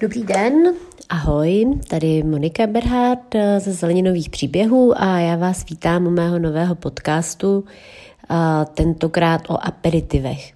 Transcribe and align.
Dobrý 0.00 0.22
den, 0.22 0.52
ahoj, 1.08 1.66
tady 1.88 2.22
Monika 2.22 2.66
Berhardt 2.66 3.34
ze 3.58 3.72
Zeleninových 3.72 4.30
příběhů 4.30 5.02
a 5.02 5.18
já 5.18 5.36
vás 5.36 5.64
vítám 5.70 6.06
u 6.06 6.10
mého 6.10 6.38
nového 6.38 6.74
podcastu, 6.74 7.64
tentokrát 8.74 9.40
o 9.48 9.66
aperitivech. 9.66 10.52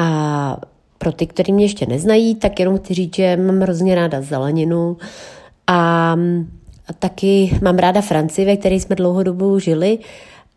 A 0.00 0.56
pro 0.98 1.12
ty, 1.12 1.26
kteří 1.26 1.52
mě 1.52 1.64
ještě 1.64 1.86
neznají, 1.86 2.34
tak 2.34 2.60
jenom 2.60 2.78
chci 2.78 2.94
říct, 2.94 3.16
že 3.16 3.36
mám 3.36 3.60
hrozně 3.60 3.94
ráda 3.94 4.22
zeleninu 4.22 4.96
a 5.66 6.16
taky 6.98 7.58
mám 7.62 7.78
ráda 7.78 8.00
Francii, 8.00 8.46
ve 8.46 8.56
které 8.56 8.74
jsme 8.74 8.96
dlouhodobu 8.96 9.58
žili 9.58 9.98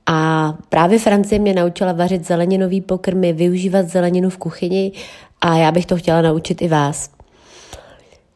a 0.06 0.54
právě 0.70 1.00
Francie 1.00 1.40
mě 1.40 1.54
naučila 1.54 1.92
vařit 1.92 2.28
zeleninový 2.28 2.82
pokrmy, 2.82 3.34
využívat 3.34 3.90
zeleninu 3.90 4.30
v 4.30 4.38
kuchyni 4.38 4.92
a 5.42 5.56
já 5.56 5.72
bych 5.72 5.86
to 5.86 5.98
chtěla 5.98 6.22
naučit 6.22 6.62
i 6.62 6.68
vás. 6.68 7.10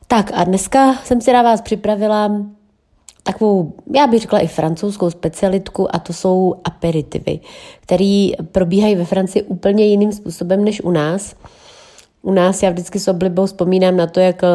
Tak 0.09 0.31
a 0.33 0.43
dneska 0.43 0.93
jsem 0.93 1.21
si 1.21 1.33
na 1.33 1.41
vás 1.41 1.61
připravila 1.61 2.31
takovou, 3.23 3.73
já 3.95 4.07
bych 4.07 4.21
řekla 4.21 4.39
i 4.39 4.47
francouzskou 4.47 5.09
specialitku 5.09 5.95
a 5.95 5.99
to 5.99 6.13
jsou 6.13 6.55
aperitivy, 6.63 7.39
které 7.81 8.29
probíhají 8.51 8.95
ve 8.95 9.05
Francii 9.05 9.43
úplně 9.43 9.85
jiným 9.85 10.11
způsobem 10.11 10.63
než 10.63 10.81
u 10.81 10.91
nás. 10.91 11.35
U 12.21 12.31
nás 12.31 12.63
já 12.63 12.69
vždycky 12.69 12.99
s 12.99 13.07
oblibou 13.07 13.45
vzpomínám 13.45 13.97
na 13.97 14.07
to, 14.07 14.19
jak 14.19 14.43
eh, 14.43 14.47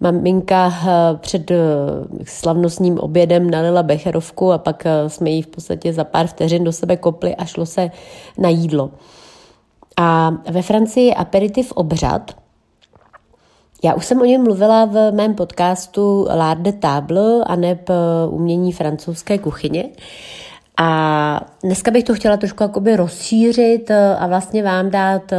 maminka 0.00 0.72
eh, 0.82 1.16
před 1.16 1.50
eh, 1.50 1.56
slavnostním 2.24 2.98
obědem 2.98 3.50
nalila 3.50 3.82
becherovku 3.82 4.52
a 4.52 4.58
pak 4.58 4.84
jsme 5.06 5.30
ji 5.30 5.42
v 5.42 5.46
podstatě 5.46 5.92
za 5.92 6.04
pár 6.04 6.26
vteřin 6.26 6.64
do 6.64 6.72
sebe 6.72 6.96
kopli 6.96 7.36
a 7.36 7.44
šlo 7.44 7.66
se 7.66 7.90
na 8.38 8.48
jídlo. 8.48 8.90
A 9.96 10.30
ve 10.50 10.62
Francii 10.62 11.06
je 11.06 11.14
aperitiv 11.14 11.72
obřad, 11.72 12.39
já 13.84 13.94
už 13.94 14.06
jsem 14.06 14.20
o 14.20 14.24
něm 14.24 14.42
mluvila 14.42 14.84
v 14.84 15.12
mém 15.12 15.34
podcastu 15.34 16.26
L'Art 16.34 16.60
de 16.60 16.72
Table 16.72 17.44
a 17.46 17.56
neb 17.56 17.90
umění 18.28 18.72
francouzské 18.72 19.38
kuchyně. 19.38 19.84
A 20.78 21.40
dneska 21.64 21.90
bych 21.90 22.04
to 22.04 22.14
chtěla 22.14 22.36
trošku 22.36 22.62
jakoby 22.62 22.96
rozšířit 22.96 23.90
a 24.18 24.26
vlastně 24.26 24.62
vám 24.62 24.90
dát 24.90 25.32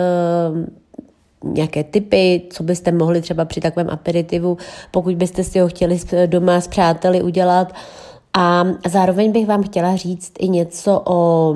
nějaké 1.44 1.84
typy, 1.84 2.42
co 2.50 2.64
byste 2.64 2.92
mohli 2.92 3.22
třeba 3.22 3.46
při 3.46 3.62
takovém 3.62 3.90
aperitivu, 3.90 4.58
pokud 4.92 5.16
byste 5.16 5.44
si 5.44 5.60
ho 5.60 5.68
chtěli 5.68 6.00
doma 6.26 6.62
s 6.62 6.68
přáteli 6.68 7.22
udělat. 7.22 7.74
A 8.34 8.64
zároveň 8.88 9.32
bych 9.32 9.48
vám 9.48 9.64
chtěla 9.64 9.96
říct 9.96 10.34
i 10.40 10.50
něco 10.50 11.02
o 11.06 11.54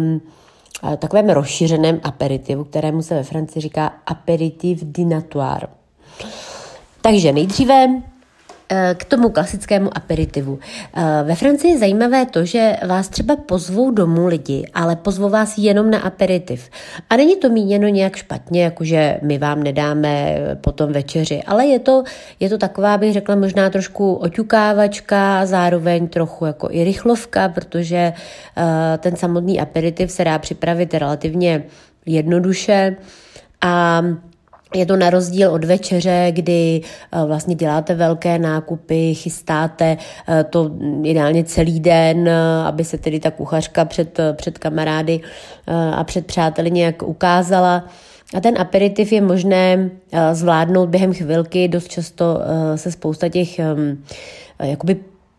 eh, 0.93 0.97
takovém 0.97 1.29
rozšířeném 1.29 1.99
aperitivu, 2.03 2.63
kterému 2.63 3.01
se 3.01 3.15
ve 3.15 3.23
Francii 3.23 3.61
říká 3.61 3.93
aperitif 4.05 4.79
dinatoire. 4.83 5.67
Takže 7.05 7.31
nejdříve 7.31 7.87
Eh, 8.69 8.95
k 8.97 9.05
tomu 9.05 9.29
klasickému 9.29 9.97
aperitivu. 9.97 10.59
Eh, 10.93 11.23
ve 11.23 11.35
Francii 11.35 11.73
je 11.73 11.79
zajímavé 11.79 12.25
to, 12.25 12.45
že 12.45 12.75
vás 12.87 13.09
třeba 13.09 13.35
pozvou 13.35 13.91
domů 13.91 14.27
lidi, 14.27 14.67
ale 14.73 14.95
pozvou 14.95 15.29
vás 15.29 15.57
jenom 15.57 15.91
na 15.91 15.99
aperitiv. 15.99 16.69
A 17.09 17.17
není 17.17 17.35
to 17.35 17.49
míněno 17.49 17.87
nějak 17.87 18.15
špatně, 18.15 18.63
jakože 18.63 19.19
my 19.21 19.37
vám 19.37 19.63
nedáme 19.63 20.37
potom 20.61 20.91
večeři, 20.91 21.43
ale 21.43 21.65
je 21.65 21.79
to, 21.79 22.03
je 22.39 22.49
to 22.49 22.57
taková, 22.57 22.97
bych 22.97 23.13
řekla, 23.13 23.35
možná 23.35 23.69
trošku 23.69 24.13
oťukávačka, 24.13 25.45
zároveň 25.45 26.07
trochu 26.07 26.45
jako 26.45 26.67
i 26.71 26.83
rychlovka, 26.83 27.49
protože 27.49 28.13
eh, 28.57 28.97
ten 28.97 29.15
samotný 29.15 29.59
aperitiv 29.59 30.11
se 30.11 30.23
dá 30.23 30.39
připravit 30.39 30.93
relativně 30.93 31.63
jednoduše 32.05 32.95
a 33.61 34.01
je 34.73 34.85
to 34.85 34.95
na 34.95 35.09
rozdíl 35.09 35.51
od 35.51 35.63
večeře, 35.63 36.27
kdy 36.31 36.81
eh, 37.11 37.25
vlastně 37.25 37.55
děláte 37.55 37.95
velké 37.95 38.39
nákupy, 38.39 39.13
chystáte 39.13 39.97
eh, 40.27 40.43
to 40.43 40.71
ideálně 41.03 41.43
celý 41.43 41.79
den, 41.79 42.27
eh, 42.27 42.33
aby 42.65 42.83
se 42.83 42.97
tedy 42.97 43.19
ta 43.19 43.31
kuchařka 43.31 43.85
před, 43.85 44.19
před 44.33 44.57
kamarády 44.57 45.19
a 45.93 46.03
před 46.03 46.25
přáteli 46.25 46.71
nějak 46.71 47.03
ukázala. 47.03 47.87
A 48.35 48.39
ten 48.39 48.57
aperitiv 48.57 49.11
je 49.11 49.21
možné 49.21 49.89
zvládnout 50.33 50.89
během 50.89 51.13
chvilky, 51.13 51.67
dost 51.67 51.87
často 51.87 52.39
se 52.75 52.91
spousta 52.91 53.29
těch 53.29 53.59
jakoby 54.59 54.95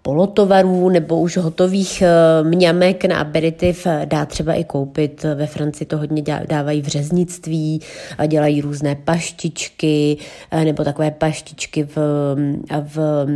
polotovarů 0.06 0.88
nebo 0.88 1.18
už 1.18 1.36
hotových 1.36 2.02
eh, 2.02 2.08
mňamek 2.42 3.04
na 3.04 3.18
aperitiv 3.18 3.86
eh, 3.86 4.06
dá 4.06 4.26
třeba 4.26 4.54
i 4.54 4.64
koupit. 4.64 5.22
Ve 5.34 5.46
Francii 5.46 5.86
to 5.86 5.98
hodně 5.98 6.22
dávají 6.48 6.82
v 6.82 6.86
řeznictví, 6.86 7.80
dělají 8.26 8.60
různé 8.60 8.94
paštičky 8.94 10.16
eh, 10.50 10.64
nebo 10.64 10.84
takové 10.84 11.10
paštičky 11.10 11.84
v, 11.84 11.96
v 12.94 13.26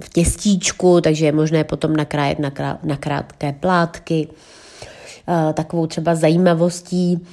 v 0.00 0.08
těstíčku, 0.12 1.00
takže 1.00 1.26
je 1.26 1.32
možné 1.32 1.64
potom 1.64 1.96
nakrájet 1.96 2.38
na, 2.38 2.50
krá, 2.50 2.78
na 2.82 2.96
krátké 2.96 3.52
plátky. 3.52 4.28
Takovou 5.54 5.86
třeba 5.86 6.14
zajímavostí, 6.14 7.26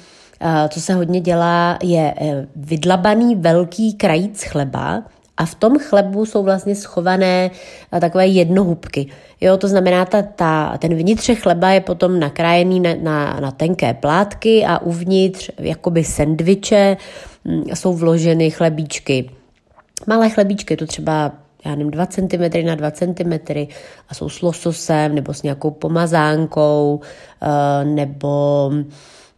co 0.68 0.80
se 0.80 0.94
hodně 0.94 1.20
dělá, 1.20 1.78
je 1.82 2.14
vydlabaný 2.56 3.36
velký 3.36 3.94
krajíc 3.94 4.42
chleba, 4.42 5.02
a 5.36 5.46
v 5.46 5.54
tom 5.54 5.78
chlebu 5.78 6.26
jsou 6.26 6.42
vlastně 6.42 6.74
schované 6.74 7.50
eh, 7.92 8.00
takové 8.00 8.26
jednohubky. 8.26 9.06
Jo, 9.40 9.56
to 9.56 9.68
znamená, 9.68 10.04
ta, 10.04 10.22
ta, 10.22 10.78
ten 10.78 10.94
vnitř 10.94 11.30
chleba 11.34 11.70
je 11.70 11.80
potom 11.80 12.20
nakrájený 12.20 12.80
na, 12.80 12.90
na, 13.02 13.40
na 13.40 13.50
tenké 13.50 13.94
plátky 13.94 14.64
a 14.64 14.78
uvnitř 14.78 15.50
jakoby 15.58 16.04
sendviče 16.04 16.96
mm, 17.44 17.64
jsou 17.74 17.92
vloženy 17.94 18.50
chlebíčky. 18.50 19.30
Malé 20.06 20.30
chlebíčky, 20.30 20.76
to 20.76 20.86
třeba 20.86 21.32
já 21.64 21.70
nevím, 21.70 21.90
2 21.90 22.06
cm 22.06 22.66
na 22.66 22.74
2 22.74 22.90
cm 22.90 23.32
a 24.08 24.14
jsou 24.14 24.28
s 24.28 24.42
lososem 24.42 25.14
nebo 25.14 25.34
s 25.34 25.42
nějakou 25.42 25.70
pomazánkou 25.70 27.00
eh, 27.42 27.84
nebo 27.84 28.70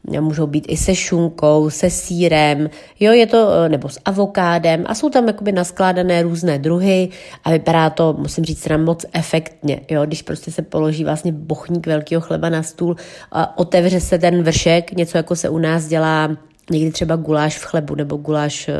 můžou 0.04 0.46
být 0.46 0.66
i 0.68 0.76
se 0.76 0.94
šunkou, 0.94 1.70
se 1.70 1.90
sírem, 1.90 2.70
jo, 3.00 3.12
je 3.12 3.26
to, 3.26 3.48
eh, 3.52 3.68
nebo 3.68 3.88
s 3.88 4.00
avokádem. 4.04 4.84
A 4.86 4.94
jsou 4.94 5.10
tam 5.10 5.26
jakoby 5.26 5.52
naskládané 5.52 6.22
různé 6.22 6.58
druhy 6.58 7.08
a 7.44 7.50
vypadá 7.50 7.90
to, 7.90 8.16
musím 8.18 8.44
říct, 8.44 8.68
na 8.68 8.76
moc 8.76 9.06
efektně, 9.12 9.80
jo, 9.90 10.06
když 10.06 10.22
prostě 10.22 10.52
se 10.52 10.62
položí 10.62 11.04
vlastně 11.04 11.32
bochník 11.32 11.86
velkého 11.86 12.20
chleba 12.20 12.48
na 12.48 12.62
stůl 12.62 12.96
a 13.32 13.58
otevře 13.58 14.00
se 14.00 14.18
ten 14.18 14.42
vršek, 14.42 14.92
něco 14.92 15.16
jako 15.16 15.36
se 15.36 15.48
u 15.48 15.58
nás 15.58 15.86
dělá 15.86 16.36
někdy 16.70 16.90
třeba 16.90 17.16
guláš 17.16 17.58
v 17.58 17.64
chlebu 17.64 17.94
nebo 17.94 18.16
guláš 18.16 18.68
eh, 18.68 18.74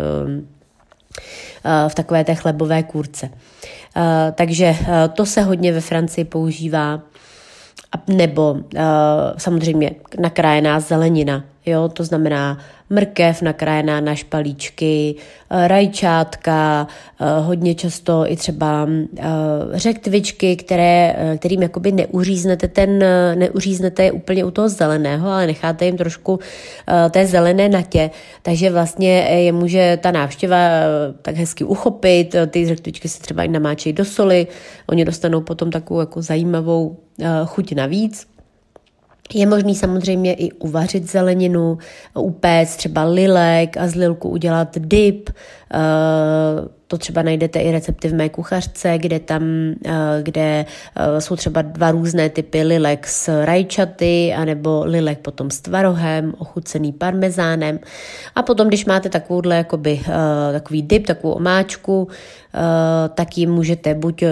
eh, 1.65 1.89
v 1.89 1.95
takové 1.95 2.25
té 2.25 2.35
chlebové 2.35 2.83
kůrce. 2.83 3.31
Takže 4.35 4.77
to 5.13 5.27
se 5.27 5.43
hodně 5.43 5.73
ve 5.73 5.81
Francii 5.81 6.25
používá 6.25 7.03
nebo 8.09 8.53
uh, 8.53 8.61
samozřejmě 9.39 9.91
nakrájená 10.21 10.81
zelenina, 10.81 11.45
jo, 11.67 11.89
to 11.89 12.05
znamená 12.05 12.59
mrkev 12.91 13.43
nakrájená 13.43 14.01
na 14.01 14.15
špalíčky, 14.15 15.15
uh, 15.15 15.67
rajčátka, 15.67 16.87
uh, 17.21 17.47
hodně 17.47 17.75
často 17.75 18.25
i 18.29 18.37
třeba 18.37 18.85
uh, 18.85 19.21
řektvičky, 19.75 20.57
které, 20.57 21.17
kterým 21.39 21.63
jakoby 21.63 21.93
neuříznete 21.93 22.69
ten, 22.69 23.05
neuříznete 23.35 24.05
je 24.05 24.13
úplně 24.13 24.45
u 24.45 24.51
toho 24.51 24.69
zeleného, 24.69 25.29
ale 25.29 25.47
necháte 25.47 25.85
jim 25.85 25.97
trošku 25.97 26.39
té 27.11 27.27
zelené 27.27 27.69
natě, 27.69 28.11
takže 28.43 28.71
vlastně 28.71 29.13
je 29.19 29.53
může 29.53 29.99
ta 30.03 30.11
návštěva 30.11 30.57
tak 31.23 31.37
hezky 31.37 31.65
uchopit, 31.65 32.37
ty 32.51 32.67
řektvičky 32.67 33.09
se 33.09 33.23
třeba 33.23 33.43
i 33.43 33.49
namáčejí 33.49 33.93
do 33.93 34.05
soli, 34.05 34.47
oni 34.87 35.05
dostanou 35.05 35.41
potom 35.41 35.71
takovou 35.71 36.01
jako 36.01 36.23
zajímavou 36.23 36.97
Eh, 37.21 37.47
chuť 37.47 37.73
navíc. 37.75 38.27
Je 39.33 39.47
možný 39.47 39.75
samozřejmě 39.75 40.35
i 40.35 40.53
uvařit 40.53 41.11
zeleninu, 41.11 41.79
upéct 42.19 42.77
třeba 42.77 43.05
lilek 43.05 43.77
a 43.77 43.89
z 43.89 43.95
lilku 43.95 44.29
udělat 44.29 44.79
dip. 44.79 45.31
Eh, 45.75 45.79
to 46.87 46.99
třeba 46.99 47.23
najdete 47.23 47.61
i 47.61 47.73
recepty 47.73 48.09
v 48.09 48.15
mé 48.15 48.29
kuchařce, 48.29 48.99
kde 48.99 49.21
tam, 49.21 49.43
eh, 49.87 49.93
kde 50.23 50.65
jsou 51.19 51.37
třeba 51.37 51.63
dva 51.63 51.91
různé 51.91 52.29
typy 52.29 52.63
lilek 52.63 53.07
s 53.07 53.45
rajčaty, 53.45 54.35
anebo 54.37 54.83
lilek 54.85 55.19
potom 55.19 55.51
s 55.51 55.61
tvarohem, 55.61 56.35
ochucený 56.39 56.93
parmezánem. 56.93 57.79
A 58.35 58.43
potom, 58.43 58.69
když 58.69 58.85
máte 58.85 59.09
takovouhle 59.09 59.57
jakoby, 59.57 60.01
takový 60.53 60.83
dip, 60.83 61.07
takovou 61.07 61.35
omáčku, 61.35 62.09
tak 63.15 63.39
ji 63.39 63.47
můžete 63.47 63.95
buď 63.95 64.25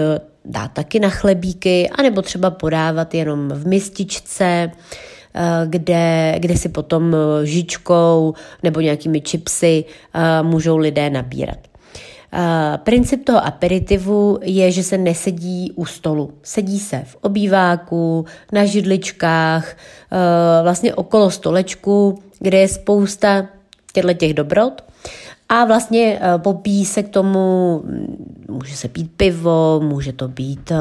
dát 0.45 0.71
taky 0.71 0.99
na 0.99 1.09
chlebíky, 1.09 1.89
anebo 1.89 2.21
třeba 2.21 2.51
podávat 2.51 3.13
jenom 3.13 3.49
v 3.49 3.67
mističce, 3.67 4.71
eh, 5.35 5.41
kde, 5.65 6.35
kde 6.39 6.57
si 6.57 6.69
potom 6.69 7.15
eh, 7.15 7.45
žičkou 7.45 8.33
nebo 8.63 8.79
nějakými 8.81 9.21
čipsy 9.21 9.85
eh, 10.13 10.43
můžou 10.43 10.77
lidé 10.77 11.09
nabírat. 11.09 11.57
Princip 12.83 13.25
toho 13.25 13.45
aperitivu 13.45 14.39
je, 14.41 14.71
že 14.71 14.83
se 14.83 14.97
nesedí 14.97 15.71
u 15.75 15.85
stolu. 15.85 16.33
Sedí 16.43 16.79
se 16.79 17.03
v 17.05 17.15
obýváku, 17.21 18.25
na 18.51 18.65
židličkách, 18.65 19.77
vlastně 20.63 20.93
okolo 20.93 21.31
stolečku, 21.31 22.23
kde 22.39 22.57
je 22.57 22.67
spousta 22.67 23.47
těchto 23.93 24.13
těch 24.13 24.33
dobrot 24.33 24.81
A 25.55 25.65
vlastně 25.65 26.19
popíjí 26.37 26.85
se 26.85 27.03
k 27.03 27.09
tomu, 27.09 27.83
může 28.49 28.75
se 28.75 28.87
pít 28.87 29.11
pivo, 29.17 29.81
může 29.83 30.13
to 30.13 30.27
být 30.27 30.71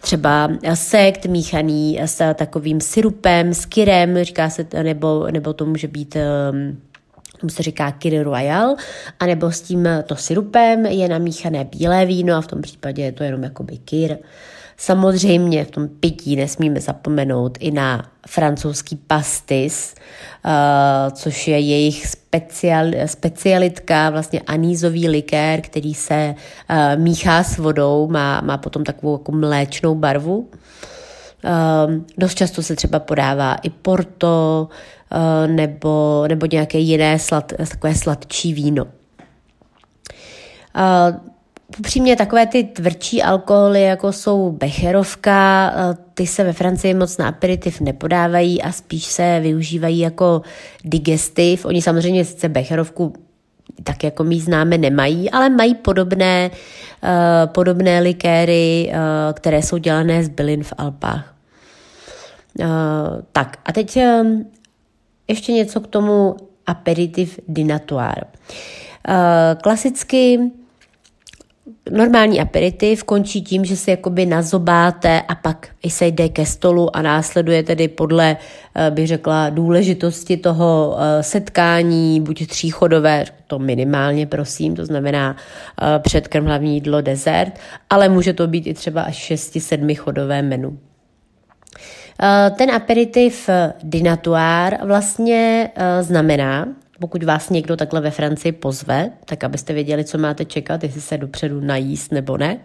třeba 0.00 0.50
sekt 0.74 1.26
míchaný 1.26 2.00
s 2.04 2.34
takovým 2.34 2.80
syrupem, 2.80 3.54
s 3.54 3.66
kyrem, 3.66 4.24
říká 4.24 4.50
se, 4.50 4.66
nebo, 4.82 5.26
nebo 5.30 5.52
to 5.52 5.66
může 5.66 5.88
být 5.88 6.16
tomu 7.40 7.50
se 7.50 7.62
říká 7.62 7.90
Kir 7.90 8.22
Royal, 8.22 8.74
anebo 9.20 9.50
s 9.50 9.60
tím 9.60 9.88
to 10.06 10.16
syrupem 10.16 10.86
je 10.86 11.08
namíchané 11.08 11.64
bílé 11.64 12.06
víno 12.06 12.34
a 12.34 12.40
v 12.40 12.46
tom 12.46 12.62
případě 12.62 13.02
je 13.02 13.12
to 13.12 13.24
jenom 13.24 13.42
jakoby 13.42 13.78
Kir. 13.78 14.16
Samozřejmě 14.82 15.64
v 15.64 15.70
tom 15.70 15.88
pití 15.88 16.36
nesmíme 16.36 16.80
zapomenout 16.80 17.58
i 17.60 17.70
na 17.70 18.10
francouzský 18.26 18.96
pastis, 18.96 19.94
uh, 20.44 21.12
což 21.12 21.48
je 21.48 21.58
jejich 21.58 22.06
special, 22.06 22.86
specialitka, 23.06 24.10
vlastně 24.10 24.40
anízový 24.40 25.08
likér, 25.08 25.60
který 25.60 25.94
se 25.94 26.34
uh, 26.34 27.02
míchá 27.02 27.44
s 27.44 27.58
vodou, 27.58 28.08
má, 28.08 28.40
má 28.40 28.58
potom 28.58 28.84
takovou 28.84 29.14
jako 29.14 29.32
mléčnou 29.32 29.94
barvu. 29.94 30.38
Uh, 30.38 30.50
dost 32.18 32.34
často 32.34 32.62
se 32.62 32.76
třeba 32.76 32.98
podává 32.98 33.54
i 33.54 33.70
porto, 33.70 34.68
Eh, 35.14 35.48
nebo, 35.48 36.24
nebo 36.28 36.46
nějaké 36.46 36.78
jiné 36.78 37.18
slad, 37.18 37.52
takové 37.70 37.94
sladčí 37.94 38.54
víno. 38.54 38.86
Upřímně 41.78 42.16
takové 42.16 42.46
ty 42.46 42.64
tvrdší 42.64 43.22
alkoholy, 43.22 43.82
jako 43.82 44.12
jsou 44.12 44.50
becherovka, 44.50 45.72
eh, 45.74 45.96
ty 46.14 46.26
se 46.26 46.44
ve 46.44 46.52
Francii 46.52 46.94
moc 46.94 47.18
na 47.18 47.28
aperitiv 47.28 47.80
nepodávají 47.80 48.62
a 48.62 48.72
spíš 48.72 49.04
se 49.04 49.40
využívají 49.42 49.98
jako 49.98 50.42
digestiv. 50.84 51.64
Oni 51.64 51.82
samozřejmě 51.82 52.24
sice 52.24 52.48
becherovku 52.48 53.12
tak 53.84 54.04
jako 54.04 54.24
my 54.24 54.40
známe 54.40 54.78
nemají, 54.78 55.30
ale 55.30 55.48
mají 55.48 55.74
podobné, 55.74 56.50
uh, 57.02 57.52
podobné 57.52 58.00
likéry, 58.00 58.92
uh, 58.92 58.98
které 59.32 59.62
jsou 59.62 59.78
dělané 59.78 60.24
z 60.24 60.28
bylin 60.28 60.64
v 60.64 60.72
Alpách. 60.78 61.34
Uh, 62.58 62.66
tak 63.32 63.56
a 63.64 63.72
teď 63.72 63.98
ještě 65.28 65.52
něco 65.52 65.80
k 65.80 65.86
tomu 65.86 66.36
aperitif 66.66 67.38
dinatoire. 67.48 68.22
Eh, 69.08 69.56
klasicky 69.62 70.38
normální 71.90 72.40
aperitiv 72.40 73.04
končí 73.04 73.42
tím, 73.42 73.64
že 73.64 73.76
se 73.76 73.90
jakoby 73.90 74.26
nazobáte 74.26 75.20
a 75.20 75.34
pak 75.34 75.68
i 75.82 75.90
se 75.90 76.06
jde 76.06 76.28
ke 76.28 76.46
stolu 76.46 76.96
a 76.96 77.02
následuje 77.02 77.62
tedy 77.62 77.88
podle, 77.88 78.36
eh, 78.74 78.90
bych 78.90 79.06
řekla, 79.06 79.50
důležitosti 79.50 80.36
toho 80.36 80.96
eh, 80.98 81.22
setkání, 81.22 82.20
buď 82.20 82.46
tříchodové, 82.46 83.24
to 83.46 83.58
minimálně 83.58 84.26
prosím, 84.26 84.76
to 84.76 84.86
znamená 84.86 85.36
předkrm, 85.98 86.44
hlavní 86.44 86.74
jídlo, 86.74 87.00
dezert, 87.00 87.58
ale 87.90 88.08
může 88.08 88.32
to 88.32 88.46
být 88.46 88.66
i 88.66 88.74
třeba 88.74 89.02
až 89.02 89.30
6-7 89.30 89.96
chodové 89.96 90.42
menu. 90.42 90.78
Eh, 92.22 92.50
ten 92.50 92.70
aperitiv 92.70 93.50
dinatoire 93.82 94.78
vlastně 94.84 95.70
eh, 95.74 96.02
znamená, 96.02 96.68
pokud 97.02 97.22
vás 97.22 97.50
někdo 97.50 97.76
takhle 97.76 98.00
ve 98.00 98.10
Francii 98.10 98.52
pozve, 98.52 99.10
tak 99.24 99.44
abyste 99.44 99.72
věděli, 99.72 100.04
co 100.04 100.18
máte 100.18 100.44
čekat, 100.44 100.82
jestli 100.82 101.00
se 101.00 101.18
dopředu 101.18 101.60
najíst 101.60 102.12
nebo 102.12 102.36
ne. 102.36 102.58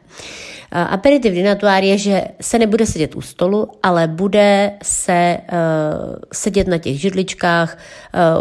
Eh, 0.72 0.80
aperitiv 0.80 1.34
dinatoire 1.34 1.86
je, 1.88 1.98
že 1.98 2.24
se 2.42 2.60
nebude 2.60 2.86
sedět 2.86 3.16
u 3.16 3.22
stolu, 3.22 3.68
ale 3.84 4.07
bude 4.07 4.72
se 4.84 5.38
uh, 5.42 6.16
sedět 6.34 6.68
na 6.68 6.78
těch 6.78 7.00
židličkách 7.00 7.78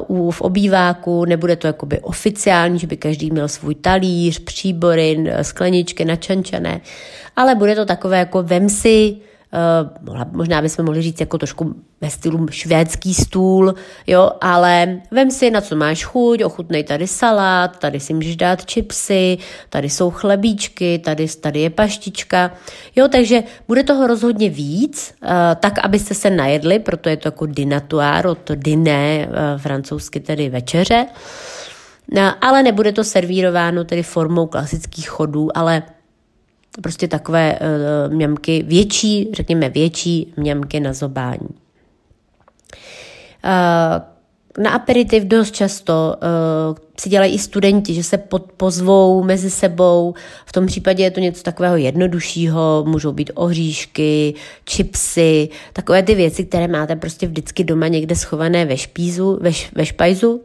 uh, 0.08 0.30
v 0.30 0.40
obýváku, 0.40 1.24
nebude 1.24 1.56
to 1.56 1.66
jakoby 1.66 2.00
oficiální, 2.00 2.78
že 2.78 2.86
by 2.86 2.96
každý 2.96 3.30
měl 3.30 3.48
svůj 3.48 3.74
talíř, 3.74 4.38
příbory, 4.38 5.24
skleničky 5.42 6.04
načančané, 6.04 6.80
ale 7.36 7.54
bude 7.54 7.74
to 7.74 7.84
takové 7.84 8.18
jako 8.18 8.42
vem 8.42 8.68
si 8.68 9.16
možná 10.32 10.62
bychom 10.62 10.84
mohli 10.84 11.02
říct 11.02 11.20
jako 11.20 11.38
trošku 11.38 11.74
ve 12.00 12.10
stylu 12.10 12.46
švédský 12.50 13.14
stůl, 13.14 13.74
jo, 14.06 14.30
ale 14.40 15.00
vem 15.10 15.30
si, 15.30 15.50
na 15.50 15.60
co 15.60 15.76
máš 15.76 16.04
chuť, 16.04 16.42
ochutnej 16.42 16.84
tady 16.84 17.06
salát, 17.06 17.78
tady 17.78 18.00
si 18.00 18.14
můžeš 18.14 18.36
dát 18.36 18.66
čipsy, 18.66 19.38
tady 19.70 19.90
jsou 19.90 20.10
chlebíčky, 20.10 20.98
tady, 20.98 21.28
tady 21.28 21.60
je 21.60 21.70
paštička, 21.70 22.52
jo, 22.96 23.08
takže 23.08 23.42
bude 23.68 23.84
toho 23.84 24.06
rozhodně 24.06 24.50
víc, 24.50 25.14
uh, 25.22 25.30
tak, 25.60 25.78
abyste 25.78 26.14
se 26.14 26.30
najedli, 26.30 26.78
proto 26.78 27.08
je 27.08 27.16
to 27.16 27.28
jako 27.28 27.46
dinatoire, 27.46 28.34
to 28.44 28.54
diné, 28.54 29.28
uh, 29.28 29.60
francouzsky 29.60 30.20
tedy 30.20 30.48
večeře, 30.48 31.06
ale 32.40 32.62
nebude 32.62 32.92
to 32.92 33.04
servírováno 33.04 33.84
tedy 33.84 34.02
formou 34.02 34.46
klasických 34.46 35.08
chodů, 35.08 35.58
ale 35.58 35.82
prostě 36.82 37.08
takové 37.08 37.58
uh, 37.58 38.14
mňamky 38.14 38.64
větší, 38.66 39.28
řekněme 39.32 39.68
větší 39.68 40.32
mňamky 40.36 40.80
na 40.80 40.92
zobání. 40.92 41.48
Uh, 43.44 44.16
na 44.58 44.70
aperitiv 44.70 45.24
dost 45.24 45.54
často 45.54 46.16
uh, 46.16 46.76
si 47.00 47.08
dělají 47.08 47.34
i 47.34 47.38
studenti, 47.38 47.94
že 47.94 48.02
se 48.02 48.18
pod, 48.18 48.52
pozvou 48.52 49.24
mezi 49.24 49.50
sebou. 49.50 50.14
V 50.46 50.52
tom 50.52 50.66
případě 50.66 51.04
je 51.04 51.10
to 51.10 51.20
něco 51.20 51.42
takového 51.42 51.76
jednoduššího, 51.76 52.84
můžou 52.86 53.12
být 53.12 53.30
ohříšky, 53.34 54.34
čipsy, 54.64 55.48
takové 55.72 56.02
ty 56.02 56.14
věci, 56.14 56.44
které 56.44 56.68
máte 56.68 56.96
prostě 56.96 57.26
vždycky 57.26 57.64
doma 57.64 57.88
někde 57.88 58.16
schované 58.16 58.64
ve, 58.64 58.76
špízu, 58.76 59.38
ve, 59.40 59.50
ve 59.74 59.86
špajzu 59.86 60.42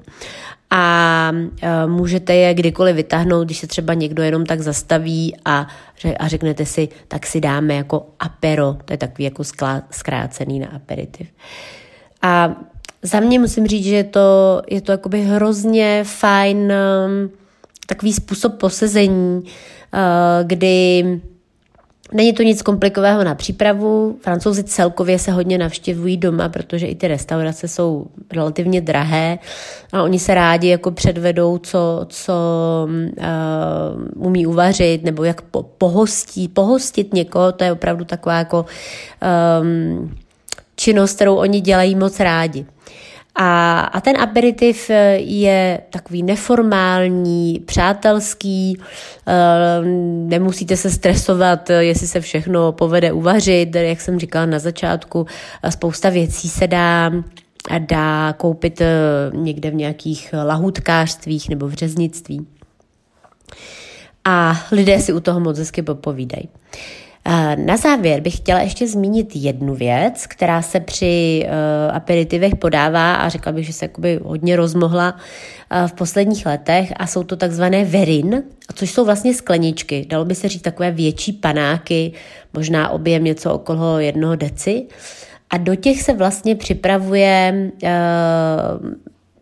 a 0.71 1.31
e, 1.61 1.87
můžete 1.87 2.35
je 2.35 2.53
kdykoliv 2.53 2.95
vytáhnout, 2.95 3.43
když 3.43 3.57
se 3.57 3.67
třeba 3.67 3.93
někdo 3.93 4.23
jenom 4.23 4.45
tak 4.45 4.61
zastaví 4.61 5.35
a, 5.45 5.67
a 6.19 6.27
řeknete 6.27 6.65
si, 6.65 6.89
tak 7.07 7.25
si 7.25 7.41
dáme 7.41 7.73
jako 7.73 8.05
apero, 8.19 8.77
to 8.85 8.93
je 8.93 8.97
takový 8.97 9.23
jako 9.23 9.43
zkrácený 9.91 10.59
na 10.59 10.67
aperitiv. 10.67 11.27
A 12.21 12.55
za 13.01 13.19
mě 13.19 13.39
musím 13.39 13.67
říct, 13.67 13.85
že 13.85 14.03
to, 14.03 14.61
je 14.69 14.81
to 14.81 14.91
jakoby 14.91 15.21
hrozně 15.21 16.03
fajn 16.03 16.57
um, 16.57 17.29
takový 17.87 18.13
způsob 18.13 18.57
posezení, 18.57 19.41
uh, 19.41 19.49
kdy 20.43 21.03
Není 22.13 22.33
to 22.33 22.43
nic 22.43 22.61
komplikového 22.61 23.23
na 23.23 23.35
přípravu. 23.35 24.17
Francouzi 24.21 24.63
celkově 24.63 25.19
se 25.19 25.31
hodně 25.31 25.57
navštěvují 25.57 26.17
doma, 26.17 26.49
protože 26.49 26.87
i 26.87 26.95
ty 26.95 27.07
restaurace 27.07 27.67
jsou 27.67 28.05
relativně 28.33 28.81
drahé 28.81 29.39
a 29.93 30.03
oni 30.03 30.19
se 30.19 30.33
rádi 30.33 30.67
jako 30.67 30.91
předvedou, 30.91 31.57
co, 31.57 32.05
co 32.09 32.33
uh, 32.87 34.25
umí 34.27 34.45
uvařit 34.45 35.03
nebo 35.03 35.23
jak 35.23 35.41
po, 35.41 35.63
pohostí, 35.63 36.47
pohostit 36.47 37.13
někoho. 37.13 37.51
To 37.51 37.63
je 37.63 37.71
opravdu 37.71 38.05
taková 38.05 38.37
jako 38.37 38.65
um, 39.61 40.17
činnost, 40.75 41.15
kterou 41.15 41.35
oni 41.35 41.61
dělají 41.61 41.95
moc 41.95 42.19
rádi. 42.19 42.65
A, 43.35 43.79
a 43.79 44.01
ten 44.01 44.21
aperitiv 44.21 44.89
eh, 44.89 45.17
je 45.17 45.81
takový 45.89 46.23
neformální, 46.23 47.59
přátelský, 47.65 48.77
eh, 49.27 49.81
nemusíte 50.25 50.77
se 50.77 50.89
stresovat, 50.89 51.69
eh, 51.69 51.83
jestli 51.83 52.07
se 52.07 52.21
všechno 52.21 52.71
povede 52.71 53.11
uvařit, 53.11 53.75
jak 53.75 54.01
jsem 54.01 54.19
říkala 54.19 54.45
na 54.45 54.59
začátku, 54.59 55.25
spousta 55.69 56.09
věcí 56.09 56.49
se 56.49 56.67
dá 56.67 57.11
dá 57.79 58.33
koupit 58.33 58.81
někde 59.33 59.71
v 59.71 59.75
nějakých 59.75 60.35
lahutkářstvích 60.43 61.49
nebo 61.49 61.67
v 61.67 61.73
řeznictví. 61.73 62.47
A 64.25 64.65
lidé 64.71 64.99
si 64.99 65.13
u 65.13 65.19
toho 65.19 65.39
moc 65.39 65.57
hezky 65.57 65.81
popovídají. 65.81 66.49
Na 67.55 67.77
závěr 67.77 68.21
bych 68.21 68.37
chtěla 68.37 68.61
ještě 68.61 68.87
zmínit 68.87 69.35
jednu 69.35 69.75
věc, 69.75 70.27
která 70.27 70.61
se 70.61 70.79
při 70.79 71.45
uh, 71.45 71.95
aperitivech 71.95 72.55
podává 72.55 73.15
a 73.15 73.29
řekla 73.29 73.51
bych, 73.51 73.65
že 73.65 73.73
se 73.73 73.85
jakoby 73.85 74.19
hodně 74.23 74.55
rozmohla 74.55 75.13
uh, 75.13 75.87
v 75.87 75.93
posledních 75.93 76.45
letech 76.45 76.93
a 76.97 77.07
jsou 77.07 77.23
to 77.23 77.35
takzvané 77.35 77.85
verin, 77.85 78.43
což 78.75 78.91
jsou 78.91 79.05
vlastně 79.05 79.33
skleničky, 79.33 80.05
dalo 80.09 80.25
by 80.25 80.35
se 80.35 80.49
říct 80.49 80.61
takové 80.61 80.91
větší 80.91 81.33
panáky, 81.33 82.11
možná 82.53 82.89
objem 82.89 83.23
něco 83.23 83.53
okolo 83.53 83.99
jednoho 83.99 84.35
deci. 84.35 84.87
A 85.49 85.57
do 85.57 85.75
těch 85.75 86.01
se 86.01 86.13
vlastně 86.13 86.55
připravuje 86.55 87.53
uh, 87.83 87.89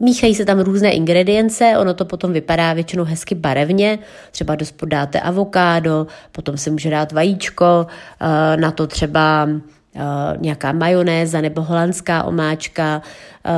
Míchají 0.02 0.36
se 0.36 0.46
tam 0.46 0.60
různé 0.60 0.92
ingredience, 0.92 1.78
ono 1.78 1.94
to 1.94 2.06
potom 2.06 2.34
vypadá 2.34 2.74
většinou 2.74 3.04
hezky 3.04 3.36
barevně, 3.36 4.00
třeba 4.32 4.56
do 4.56 4.66
dáte 4.86 5.20
avokádo, 5.20 6.08
potom 6.32 6.58
se 6.58 6.72
může 6.72 6.90
dát 6.90 7.12
vajíčko, 7.12 7.88
eh, 8.22 8.58
na 8.58 8.72
to 8.72 8.88
třeba 8.88 9.50
eh, 9.96 10.02
nějaká 10.38 10.72
majonéza 10.72 11.42
nebo 11.42 11.62
holandská 11.62 12.24
omáčka. 12.24 13.02
Eh, 13.46 13.52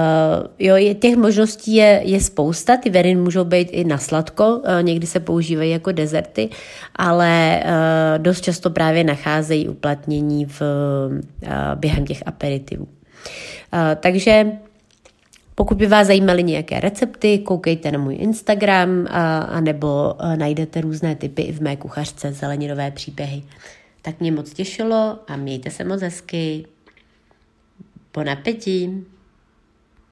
jo, 0.60 0.94
těch 1.00 1.16
možností 1.16 1.76
je, 1.76 2.02
je 2.04 2.20
spousta, 2.22 2.78
ty 2.78 2.90
verin 2.90 3.24
můžou 3.24 3.44
být 3.44 3.70
i 3.72 3.84
na 3.84 3.98
sladko, 3.98 4.62
někdy 4.82 5.08
se 5.08 5.20
používají 5.20 5.72
jako 5.72 5.92
dezerty, 5.92 6.50
ale 6.96 7.64
dost 8.18 8.42
často 8.42 8.70
právě 8.70 9.04
nacházejí 9.04 9.70
uplatnění 9.70 10.46
v, 10.46 10.62
během 11.76 12.06
těch 12.06 12.24
aperitivů. 12.26 12.88
Takže 14.00 14.46
Pokud 15.62 15.78
by 15.78 15.88
vás 15.88 16.08
zajímaly 16.08 16.44
nějaké 16.44 16.80
recepty, 16.80 17.40
koukejte 17.40 17.92
na 17.92 18.00
můj 18.00 18.16
Instagram 18.16 19.08
a, 19.10 19.40
a 19.40 19.60
nebo 19.60 20.22
a 20.22 20.36
najdete 20.36 20.82
různé 20.82 21.16
typy 21.16 21.42
i 21.42 21.52
v 21.52 21.62
mé 21.62 21.76
kuchařce 21.76 22.34
zeleninové 22.34 22.92
příběhy. 22.92 23.44
Tak 24.02 24.20
mě 24.20 24.32
moc 24.32 24.54
těšilo 24.54 25.20
a 25.28 25.36
mějte 25.36 25.70
se 25.70 25.84
moc 25.84 26.02
hezky. 26.02 26.66
Bon 28.14 28.30
appétit! 28.30 28.92